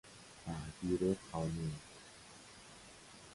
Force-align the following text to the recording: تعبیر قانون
تعبیر 0.45 1.15
قانون 1.31 1.73